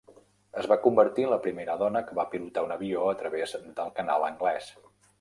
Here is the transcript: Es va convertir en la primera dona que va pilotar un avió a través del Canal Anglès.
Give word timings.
Es 0.61 0.67
va 0.71 0.77
convertir 0.85 1.25
en 1.27 1.31
la 1.33 1.39
primera 1.43 1.77
dona 1.83 2.03
que 2.09 2.19
va 2.23 2.27
pilotar 2.33 2.65
un 2.71 2.75
avió 2.79 3.07
a 3.13 3.23
través 3.23 3.57
del 3.69 3.95
Canal 4.03 4.31
Anglès. 4.35 4.77